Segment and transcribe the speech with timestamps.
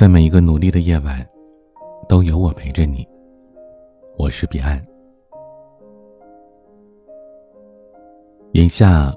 [0.00, 1.28] 在每一个努力的夜晚，
[2.08, 3.06] 都有我陪着你。
[4.16, 4.82] 我是彼岸。
[8.52, 9.14] 眼下，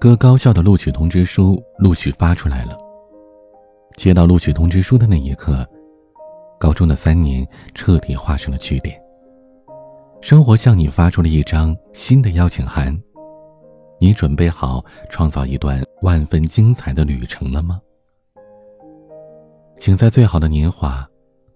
[0.00, 2.76] 各高校的录取通知书陆续发出来了。
[3.96, 5.64] 接到录取通知书的那一刻，
[6.58, 9.00] 高中的三年彻底画上了句点。
[10.20, 13.00] 生活向你发出了一张新的邀请函，
[14.00, 17.80] 你准备好创造一段万分精彩的旅程了吗？
[19.78, 21.08] 请在最好的年华，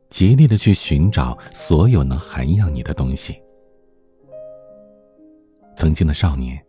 [0.09, 3.41] 竭力的去寻找所有能涵养你的东西。
[5.75, 6.63] 曾经的少年，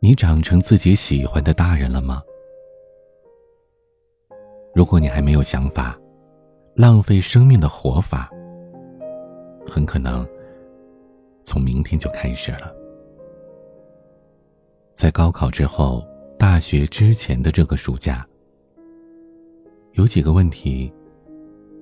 [0.00, 2.22] 你长成自己喜欢的大人了吗？
[4.74, 5.98] 如果你还没有想法，
[6.74, 8.30] 浪费生命的活法，
[9.66, 10.26] 很可能
[11.44, 12.72] 从明天就开始了。
[14.94, 16.06] 在高考之后，
[16.38, 18.26] 大学之前的这个暑假，
[19.92, 20.90] 有几个问题，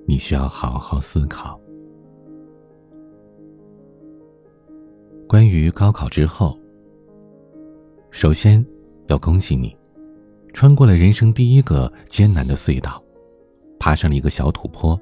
[0.05, 1.59] 你需要好好思考。
[5.27, 6.59] 关于高考之后，
[8.11, 8.65] 首先
[9.07, 9.75] 要恭喜你。
[10.53, 13.01] 穿过了人生第一个艰难的隧道，
[13.79, 14.99] 爬上了一个小土坡。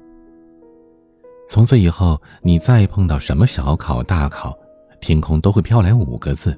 [1.48, 4.56] 从此以后，你再碰到什么小考、大考，
[5.00, 6.56] 天空都会飘来五个字，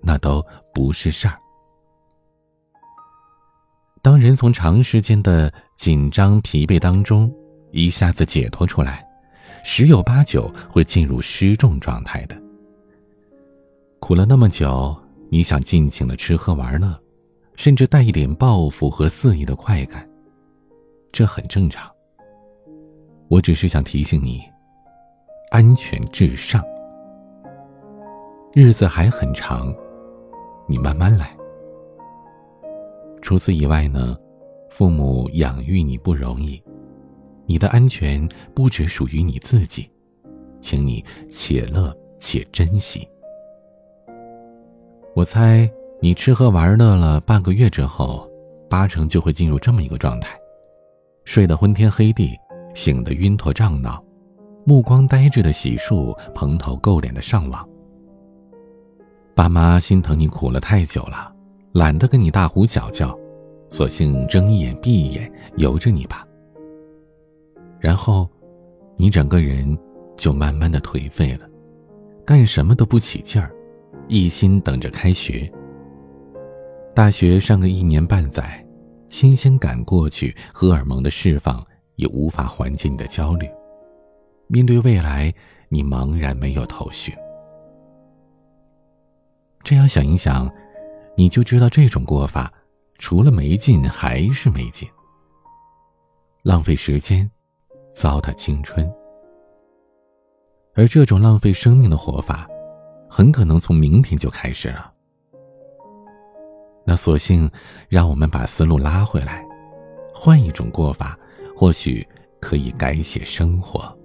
[0.00, 0.40] 那都
[0.72, 1.36] 不是事儿。
[4.02, 7.32] 当人从长时间的紧张疲惫当中
[7.70, 9.06] 一下子解脱出来，
[9.62, 12.36] 十有八九会进入失重状态的。
[14.00, 14.94] 苦了那么久，
[15.30, 16.98] 你想尽情的吃喝玩乐。
[17.54, 20.08] 甚至带一点报复和肆意的快感，
[21.12, 21.88] 这很正常。
[23.28, 24.40] 我只是想提醒你，
[25.50, 26.64] 安全至上。
[28.54, 29.72] 日子还很长，
[30.66, 31.36] 你慢慢来。
[33.22, 34.14] 除此以外呢，
[34.68, 36.62] 父母养育你不容易，
[37.46, 39.88] 你的安全不只属于你自己，
[40.60, 43.08] 请你且乐且珍惜。
[45.14, 45.70] 我猜。
[46.04, 48.28] 你吃喝玩乐了半个月之后，
[48.68, 50.36] 八成就会进入这么一个状态：
[51.24, 52.36] 睡得昏天黑地，
[52.74, 54.02] 醒得晕头胀脑，
[54.66, 57.64] 目光呆滞的洗漱，蓬头垢脸的上网。
[59.32, 61.31] 爸妈心疼你苦了太久了，
[61.72, 63.18] 懒得跟你大呼小叫，
[63.70, 66.26] 索性睁一眼闭一眼，由着你吧。
[67.80, 68.28] 然后，
[68.96, 69.76] 你整个人
[70.16, 71.48] 就慢慢的颓废了，
[72.26, 73.50] 干什么都不起劲儿，
[74.06, 75.50] 一心等着开学。
[76.94, 78.64] 大学上个一年半载，
[79.08, 81.66] 新鲜感过去，荷尔蒙的释放
[81.96, 83.48] 也无法缓解你的焦虑。
[84.46, 85.32] 面对未来，
[85.70, 87.14] 你茫然没有头绪。
[89.64, 90.52] 这样想一想，
[91.16, 92.52] 你就知道这种过法，
[92.98, 94.88] 除了没劲还是没劲。
[96.42, 97.30] 浪费时间，
[97.90, 98.90] 糟蹋青春。
[100.74, 102.48] 而这种浪费生命的活法，
[103.08, 104.90] 很可能从明天就开始了。
[106.84, 107.48] 那索性，
[107.88, 109.46] 让我们把思路拉回来，
[110.14, 111.16] 换一种过法，
[111.54, 112.06] 或许
[112.40, 113.96] 可以改写生活。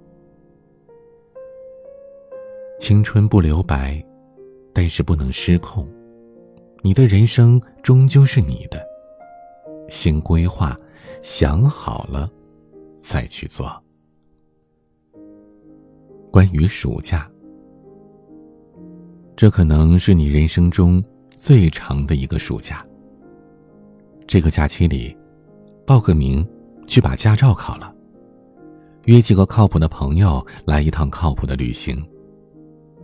[2.78, 4.00] 青春不留白，
[4.72, 5.88] 但是不能失控。
[6.82, 8.84] 你的人生终究是你的，
[9.88, 10.78] 先规划，
[11.22, 12.30] 想好了，
[13.00, 13.70] 再去做。
[16.30, 17.30] 关于暑假，
[19.34, 21.02] 这可能是你人生中。
[21.38, 22.84] 最长的一个暑假。
[24.26, 25.16] 这个假期里，
[25.86, 26.44] 报个名，
[26.88, 27.94] 去把驾照考了，
[29.04, 31.96] 约几个靠谱的朋友来一趟靠谱的旅行，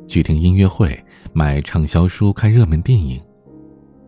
[0.08, 1.00] 去听音乐会，
[1.32, 3.22] 买畅销书，看热门电影，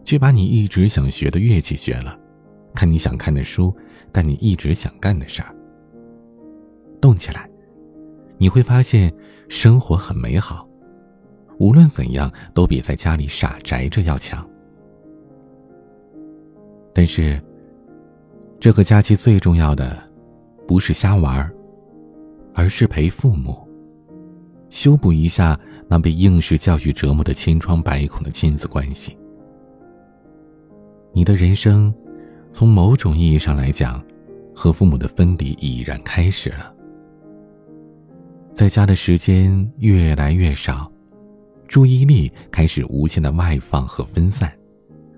[0.06, 2.17] 去把你一直想学的乐器学了，
[2.72, 3.77] 看你想看的书，
[4.12, 5.53] 干你一直想干的事儿。
[7.00, 7.50] 动起来，
[8.39, 9.12] 你会发现
[9.49, 10.65] 生活很美好。
[11.59, 14.49] 无论怎样，都比在家里傻宅着要强。
[16.94, 17.43] 但是，
[18.61, 20.00] 这个假期最重要的，
[20.69, 21.53] 不是瞎玩
[22.55, 23.69] 而是陪父母，
[24.70, 25.58] 修补一下
[25.88, 29.19] 那被应试教育折磨的千疮百孔的亲子关系。
[31.17, 31.91] 你的人生，
[32.53, 34.05] 从某种意义上来讲，
[34.55, 36.71] 和父母的分离已然开始了。
[38.53, 40.93] 在家的时间越来越少。
[41.69, 44.53] 注意力开始无限的外放和分散，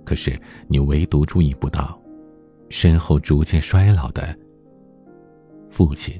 [0.04, 2.00] 可是你唯独注意不到，
[2.68, 4.22] 身后逐渐衰老的
[5.68, 6.14] 父亲、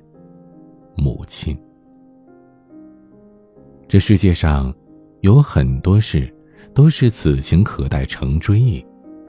[0.96, 1.56] 母亲。
[3.86, 4.74] 这世界上
[5.20, 6.28] 有很多事，
[6.74, 8.84] 都是此情可待成追忆，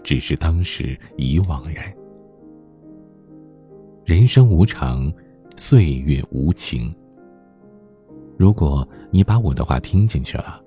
[0.09, 1.85] 只是当时已惘然。
[4.06, 5.13] 人生无常，
[5.56, 6.91] 岁月无情。
[8.35, 10.59] 如果你把我的话听进去了，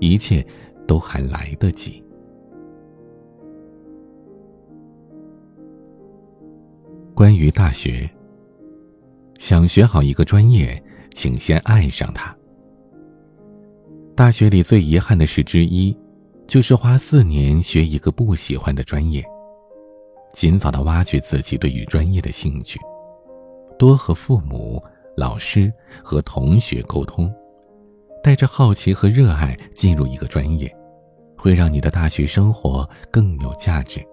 [0.00, 0.44] 一切
[0.84, 2.02] 都还来得及。
[7.14, 8.10] 关于大学，
[9.38, 10.82] 想学好一个专业，
[11.14, 12.36] 请先爱上它。
[14.16, 15.96] 大学里最遗憾的事之一，
[16.50, 19.24] 就是花四年学一个不喜欢的专业。
[20.34, 22.76] 尽早的挖掘自己对于专业的兴趣，
[23.78, 24.82] 多和父母、
[25.16, 27.32] 老师和同学沟通，
[28.20, 30.68] 带着好奇和热爱进入一个专业，
[31.38, 34.04] 会让你的大学生活更有价值。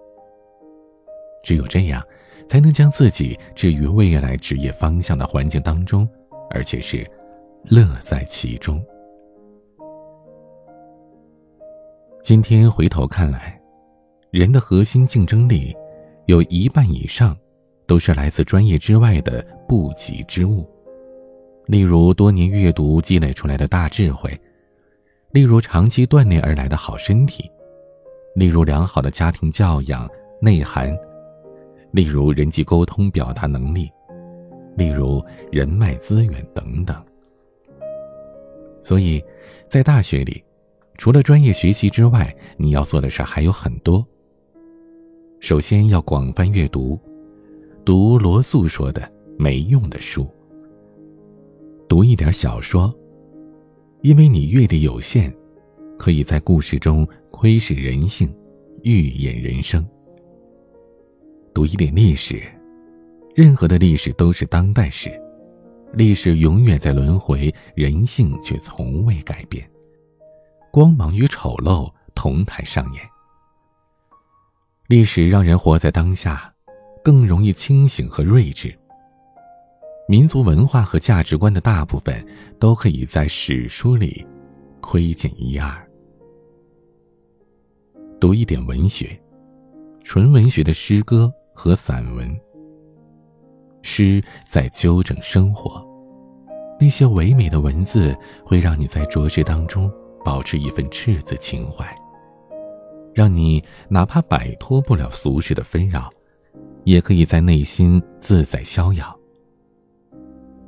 [1.42, 2.00] 只有这样，
[2.46, 6.08] 才能将自己置于未来职业方向的环境当中，
[6.50, 7.04] 而且是
[7.64, 8.80] 乐在其中。
[12.20, 13.58] 今天回头看来，
[14.30, 15.74] 人的核心竞争力。
[16.26, 17.34] 有一半以上，
[17.86, 20.68] 都是来自专业之外的不给之物，
[21.66, 24.30] 例如多年阅读积累出来的大智慧，
[25.30, 27.50] 例如长期锻炼而来的好身体，
[28.34, 30.06] 例如良好的家庭教养
[30.38, 30.94] 内涵，
[31.92, 33.90] 例如人际沟通表达能力，
[34.76, 37.02] 例如人脉资源等等。
[38.82, 39.24] 所以，
[39.66, 40.44] 在大学里，
[40.98, 44.04] 除了专业学习之外，你要做的事还有很多。
[45.38, 46.98] 首先要广泛阅读，
[47.84, 50.28] 读罗素说的没用的书，
[51.88, 52.92] 读一点小说，
[54.02, 55.32] 因为你阅历有限，
[55.96, 58.28] 可以在故事中窥视人性，
[58.82, 59.86] 预演人生。
[61.54, 62.42] 读一点历史，
[63.36, 65.08] 任何的历史都是当代史，
[65.92, 69.64] 历史永远在轮回，人性却从未改变，
[70.70, 73.02] 光芒与丑陋同台上演。
[74.86, 76.52] 历史让人活在当下，
[77.04, 78.76] 更容易清醒和睿智。
[80.08, 82.26] 民族文化和价值观的大部分
[82.58, 84.26] 都可以在史书里
[84.80, 85.86] 窥见一二。
[88.18, 89.20] 读一点文学，
[90.02, 92.40] 纯文学的诗歌和散文。
[93.82, 95.86] 诗在纠正生活，
[96.80, 99.92] 那些唯美的文字会让你在浊世当中
[100.24, 101.86] 保持一份赤子情怀。
[103.14, 106.08] 让你哪怕摆脱不了俗世的纷扰，
[106.84, 109.18] 也可以在内心自在逍遥。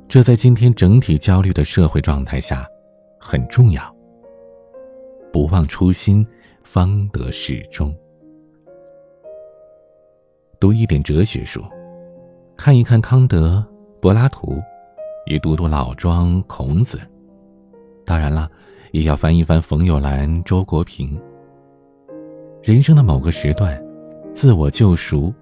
[0.09, 2.67] 这在今天整体焦虑的社会状态下
[3.17, 3.95] 很重要。
[5.31, 6.27] 不忘初心，
[6.61, 7.95] 方得始终。
[10.59, 11.63] 读一点哲学书，
[12.57, 13.65] 看一看康德、
[14.01, 14.61] 柏拉图，
[15.25, 16.99] 也读读老庄、孔子。
[18.05, 18.51] 当然了，
[18.91, 21.19] 也要翻一翻冯友兰、周国平。
[22.61, 23.81] 人生的某个时段，
[24.33, 25.33] 自我救赎，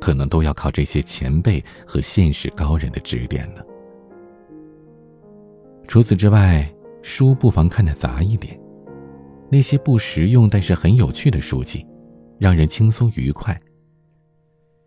[0.00, 3.64] 可能都要靠这些前辈和现实高人的指点了。
[5.86, 6.68] 除此之外，
[7.02, 8.58] 书不妨看得杂一点，
[9.50, 11.86] 那些不实用但是很有趣的书籍，
[12.38, 13.58] 让人轻松愉快。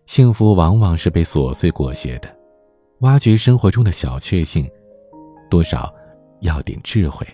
[0.08, 2.36] 幸福往往是被琐碎裹挟的，
[3.02, 4.68] 挖掘生活中的小确幸，
[5.50, 5.94] 多少
[6.42, 7.26] 要点智慧。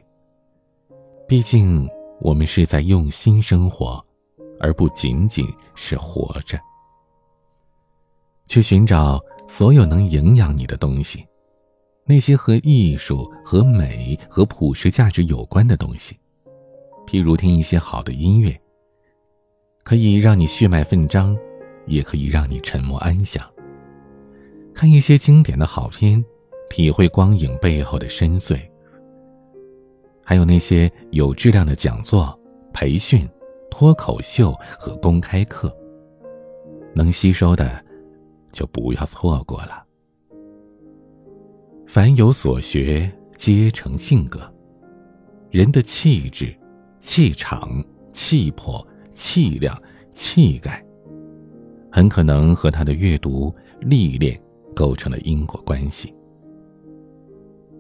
[1.34, 1.90] 毕竟
[2.22, 4.00] 我们是在用心生活。
[4.60, 6.60] 而不仅仅是活着，
[8.46, 11.26] 去寻找所有能营养你的东西，
[12.06, 16.16] 那些和艺术、和美、和普世价值有关的东西，
[17.08, 18.56] 譬如听一些好的音乐，
[19.84, 21.36] 可以让你血脉奋张，
[21.88, 23.44] 也可以让你沉默安详；
[24.72, 26.24] 看一些经典的好片，
[26.70, 28.56] 体会光影背后的深邃；
[30.24, 32.38] 还有那些有质量的讲座、
[32.74, 33.28] 培训。
[33.76, 35.76] 脱口秀和公开课，
[36.94, 37.84] 能吸收的，
[38.52, 39.84] 就不要错过了。
[41.88, 44.40] 凡有所学，皆成性格。
[45.50, 46.56] 人的气质、
[47.00, 49.76] 气场、气魄、气量、
[50.12, 50.86] 气概，
[51.92, 53.52] 很可能和他的阅读
[53.82, 54.40] 历练
[54.76, 56.14] 构成了因果关系。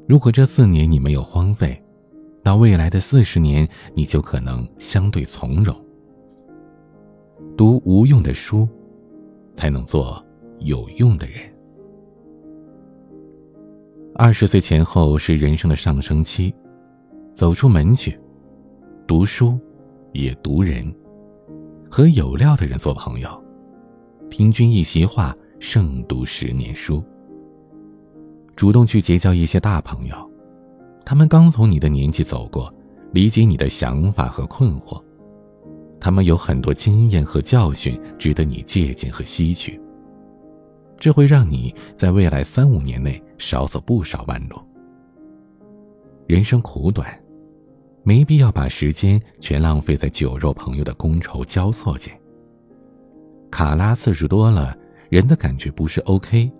[0.07, 1.79] 如果这四年你没有荒废，
[2.43, 5.75] 到未来的四十年，你就可能相对从容。
[7.55, 8.67] 读无用的书，
[9.55, 10.23] 才能做
[10.59, 11.37] 有用的人。
[14.15, 16.53] 二十岁前后是人生的上升期，
[17.31, 18.19] 走出门去，
[19.07, 19.57] 读书，
[20.11, 20.93] 也读人，
[21.89, 23.29] 和有料的人做朋友，
[24.29, 27.01] 听君一席话，胜读十年书。
[28.55, 30.31] 主动去结交一些大朋友，
[31.05, 32.73] 他们刚从你的年纪走过，
[33.11, 35.01] 理解你的想法和困惑。
[35.99, 39.79] 他们有很多经验和教训值得你借鉴和吸取。
[40.97, 44.57] 这会让你在未来三五年内少走不少弯路。
[46.27, 47.07] 人生苦短，
[48.03, 52.13] 没必要把时间全浪费在酒肉朋友的觥筹交错间。
[53.49, 54.77] 卡拉次数多了，
[55.09, 56.51] 人的感觉不是 OK，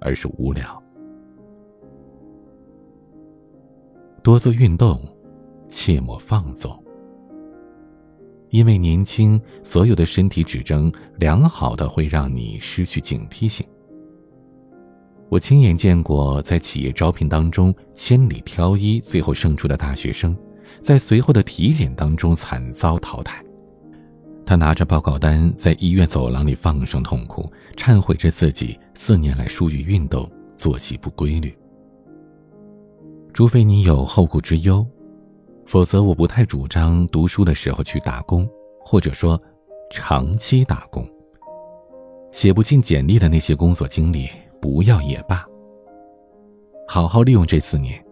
[0.00, 0.81] 而是无聊。
[4.22, 5.00] 多做运动，
[5.68, 6.72] 切莫放纵。
[8.50, 13.66] 因为年轻，所有的身体指征良好的会让你失去警惕性。
[15.28, 20.36] 我亲眼见过在企业招聘当中千里挑一，最后胜出的大学生，
[20.80, 23.44] 在随后的体检当中惨遭淘汰。
[24.46, 31.52] 他拿着报告单在医院走廊里放声痛哭，忏悔着自己四年来疏于运动、作息不规律。
[33.32, 34.86] 除非你有后顾之忧。
[35.64, 38.48] 否则，我不太主张读书的时候去打工，
[38.84, 39.40] 或者说，
[39.90, 41.06] 长期打工。
[42.30, 44.28] 写不进简历的那些工作经历，
[44.60, 45.46] 不要也罢。
[46.88, 48.04] 好好利用这四年，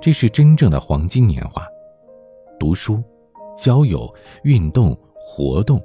[0.00, 1.66] 这是真正的黄金年华。
[2.58, 3.02] 读书、
[3.56, 4.12] 交友、
[4.44, 5.82] 运动、活动，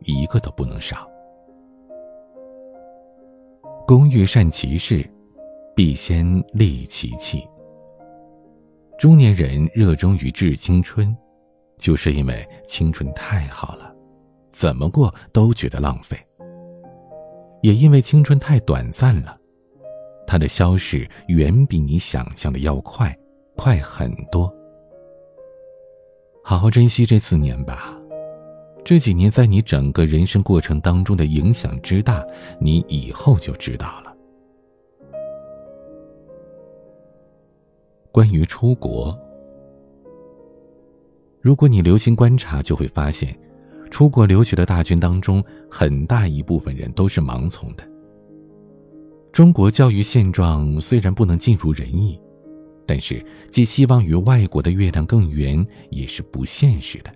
[0.00, 1.08] 一个都不能少。
[3.86, 5.08] 工欲善其事，
[5.74, 7.46] 必先利其器。
[8.98, 11.16] 中年人热衷于致青春，
[11.78, 13.94] 就是因为青春太好了，
[14.50, 16.18] 怎么过都觉得浪费。
[17.62, 19.38] 也因为青春太短暂了，
[20.26, 23.16] 它的消逝远比你想象的要快，
[23.54, 24.52] 快很多。
[26.42, 27.96] 好好珍惜这四年吧，
[28.84, 32.26] 这几年在你整个人生过程当中的影响之大，
[32.60, 34.07] 你以后就知道了。
[38.18, 39.16] 关于出国，
[41.40, 43.38] 如果你留心观察，就会发现，
[43.92, 47.88] 出国留学的大军当中，很大一部分人都是盲从的。
[49.30, 52.20] 中国教育现状虽然不能尽如人意，
[52.84, 57.12] 但是寄希望于外国的月亮更圆也是不现实的。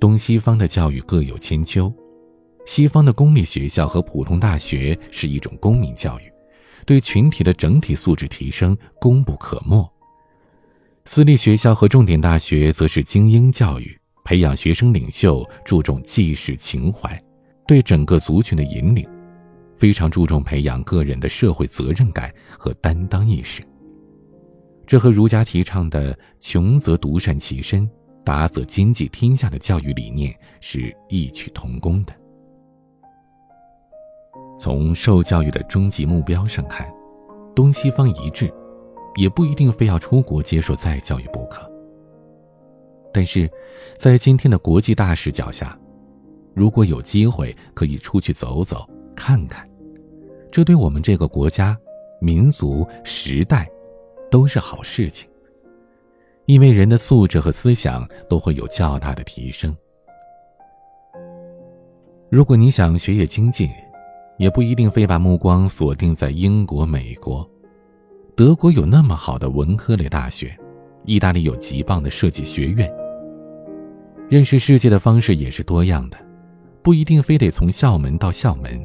[0.00, 1.94] 东西方的教育各有千秋，
[2.66, 6.31] 西方的公立学校和普通大学是一种公民教育。
[6.86, 9.88] 对群体的整体素质提升功不可没。
[11.04, 17.20] 私立学校和重点大学则是精英教育，培养学生领袖，注重济世情怀，
[17.66, 19.04] 对整个族群的引领，
[19.76, 23.62] 非常注重培养个人的社会责任感和担当意识。
[24.86, 27.88] 这和儒家提倡的“穷则独善其身，
[28.24, 32.14] 达则兼济天下”的教育理念是异曲同工的。
[34.56, 36.92] 从受教育的终极目标上看，
[37.54, 38.52] 东西方一致，
[39.16, 41.70] 也不一定非要出国接受再教育不可。
[43.12, 43.50] 但是，
[43.98, 45.78] 在今天的国际大视角下，
[46.54, 49.68] 如果有机会可以出去走走看看，
[50.50, 51.76] 这对我们这个国家、
[52.20, 53.68] 民族、时代，
[54.30, 55.28] 都是好事情。
[56.46, 59.76] 因为人的素质和思想都会有较大的提升。
[62.30, 63.68] 如果你想学业精进，
[64.42, 67.48] 也不一定非把目光锁定在英国、美国、
[68.34, 70.52] 德国有那么好的文科类大学，
[71.04, 72.92] 意大利有极棒的设计学院。
[74.28, 76.18] 认识世界的方式也是多样的，
[76.82, 78.84] 不一定非得从校门到校门。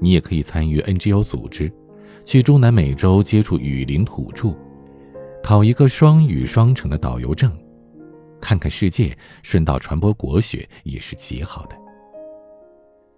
[0.00, 1.72] 你也可以参与 NGO 组织，
[2.24, 4.52] 去中南美洲接触雨林土著，
[5.40, 7.56] 考一个双语双城的导游证，
[8.40, 11.76] 看看世界，顺道传播国学也是极好的。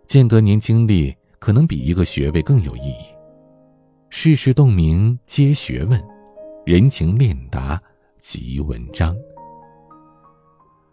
[0.06, 1.16] 间隔年经历。
[1.40, 3.06] 可能比一个学位更有意义。
[4.11, 6.00] 世事洞明皆学问，
[6.66, 7.80] 人情练达
[8.18, 9.16] 即文章。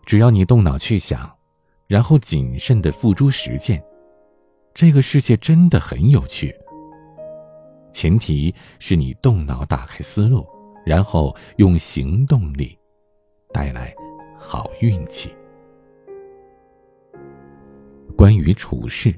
[0.06, 1.30] 只要你动脑去想，
[1.86, 3.84] 然后谨慎的付诸实践，
[4.74, 6.56] 这个世界真的很有趣。
[7.92, 10.48] 前提是你动脑打开思路，
[10.86, 12.78] 然后用行动力
[13.52, 13.94] 带来
[14.40, 15.36] 好运气。
[18.16, 19.14] 关于处事。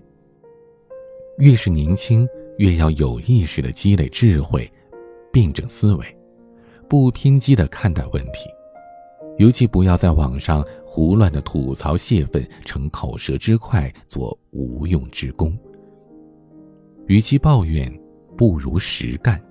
[1.40, 2.28] 越是年轻，
[2.58, 4.70] 越要有意识的积累智慧，
[5.32, 6.06] 辩证思维，
[6.90, 8.50] 不偏激的看待问题，
[9.38, 15.58] 尤其不要在网上胡乱的吐槽泄愤，逞口舌之快，做无用之功。
[17.08, 17.90] 与其抱怨，
[18.38, 19.42] 不如实干。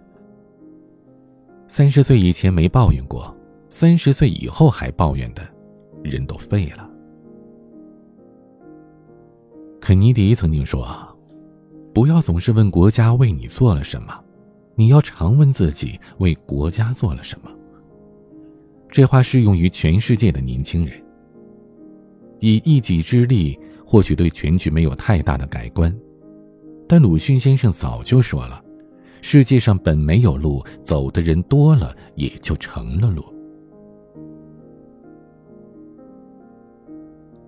[1.68, 3.34] 三十岁以前没抱怨过，
[3.70, 5.42] 三十岁以后还抱怨的，
[6.02, 6.86] 人都废了。
[9.80, 11.07] 肯尼迪曾经说啊。
[11.98, 14.16] 不要总是问国家为你做了什么，
[14.76, 17.50] 你要常问自己为国家做了什么。
[18.88, 20.94] 这话适用于全世界的年轻人。
[22.38, 25.92] 以一己之力，或许对全局没有太大的改观，
[26.86, 28.62] 但鲁迅先生早就说了
[29.20, 33.24] ：“世界上本没有路，走的人多了，也就成了路。”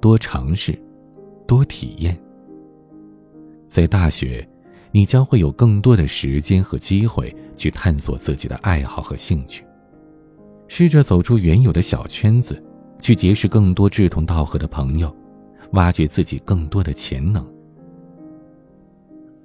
[0.02, 0.76] 多尝试，
[1.46, 2.20] 多体验。
[3.70, 4.44] 在大学，
[4.90, 9.64] 你将会有更多的时间和机会去探索自己的爱好和兴趣，
[10.66, 12.60] 试着走出原有的小圈子，
[12.98, 15.14] 去结识更多志同道合的朋友，
[15.74, 17.46] 挖掘自己更多的潜能。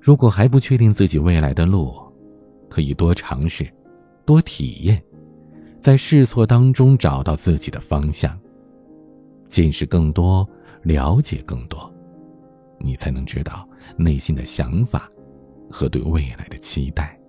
[0.01, 1.93] 如果还不确定自己未来的路，
[2.67, 3.71] 可以多尝试，
[4.25, 4.99] 多体验，
[5.77, 8.35] 在试错当中找到自己的方向，
[9.47, 10.49] 见识更多，
[10.81, 11.93] 了解更多，
[12.79, 13.69] 你才能知道。
[13.97, 15.09] 内心的想法
[15.69, 17.19] 和对未来的期待，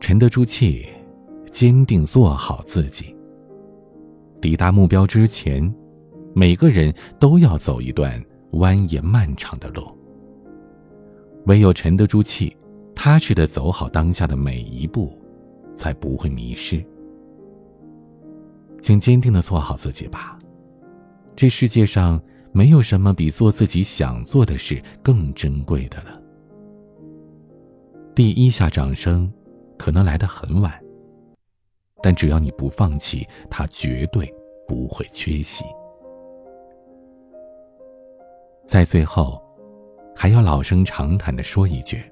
[0.00, 0.86] 沉得住气，
[1.50, 3.14] 坚定做好自己。
[4.40, 5.74] 抵达目标之前，
[6.34, 8.20] 每个人都要走一段
[8.52, 9.86] 蜿蜒漫长的路。
[11.46, 12.56] 唯有沉得住气，
[12.94, 15.16] 踏实的走好当下的每一步，
[15.74, 16.84] 才不会迷失。
[18.80, 20.38] 请坚定的做好自己吧，
[21.36, 22.20] 这世界上。
[22.58, 26.20] 没有什么比做自己想做的事更珍贵的了。
[28.16, 29.32] 第一下掌声，
[29.78, 30.72] 可能来得很晚，
[32.02, 34.28] 但只要你不放弃，它绝对
[34.66, 35.64] 不会缺席。
[38.66, 39.40] 在最后，
[40.16, 42.02] 还要老生常谈的说一句：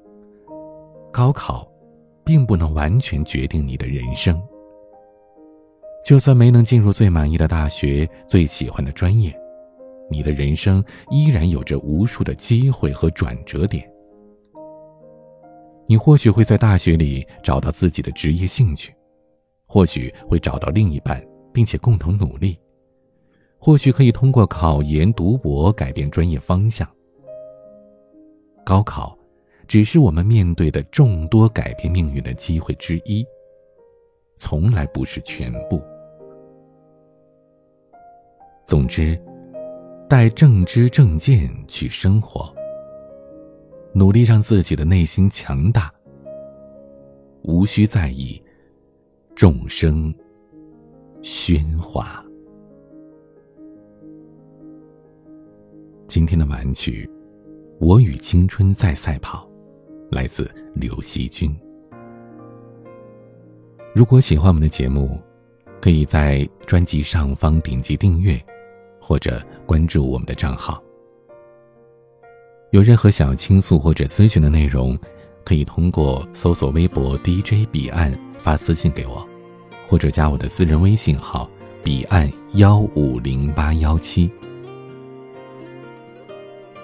[1.13, 1.69] 高考，
[2.23, 4.41] 并不能完全决定你的人生。
[6.05, 9.37] 就算没能进入最满意的大学、最喜欢的专业。
[10.09, 13.89] 你的人生依然有着无数的机会和转折点。
[15.87, 18.95] 你或许会在大学里找到自己的职业兴趣，
[19.67, 22.59] 或许会找到另一半，并且共同努力，
[23.57, 26.89] 或许可以通过考研读博改变专业方向。
[28.65, 29.17] 高考，
[29.69, 33.25] 只是我们面对的众多改变命运的机会之一，
[34.35, 35.81] 从来不是全部。
[38.65, 39.17] 总之。
[40.09, 42.55] 带正知正见去生活，
[43.93, 45.93] 努力让自己的内心强大，
[47.43, 48.41] 无需在意
[49.35, 50.15] 众生
[51.23, 52.25] 喧哗。
[56.07, 57.05] 今天的玩曲
[57.81, 59.45] 《我与青春在赛跑》，
[60.15, 61.53] 来自刘惜君。
[63.93, 65.21] 如果喜欢我们的节目，
[65.81, 68.41] 可以在专辑上方点击订阅。
[69.07, 70.83] 或者关注我们的账号。
[72.73, 74.99] 有任何想要倾诉或者咨询的内容，
[75.45, 79.25] 可以通过搜索微博 DJ 彼岸发私信给我，
[79.89, 81.49] 或者加我的私人微信号
[81.85, 84.29] 彼岸幺五零八幺七。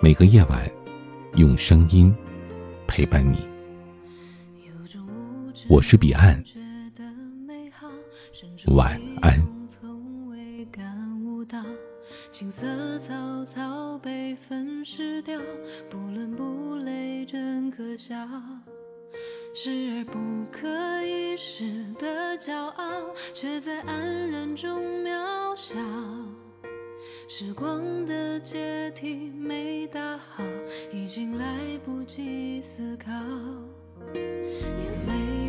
[0.00, 0.70] 每个夜晚，
[1.34, 2.14] 用声音
[2.86, 3.38] 陪伴你。
[5.68, 6.40] 我是彼岸，
[8.66, 9.51] 晚安。
[12.32, 15.38] 青涩草草被粉饰掉，
[15.90, 18.16] 不伦不类真可笑，
[19.54, 20.18] 视而不
[20.50, 20.66] 可
[21.04, 25.76] 一世的骄傲，却在黯然中渺小。
[27.28, 30.42] 时光的阶梯没打好，
[30.90, 31.44] 已经来
[31.84, 33.12] 不及思考，
[34.14, 34.22] 眼
[35.06, 35.41] 泪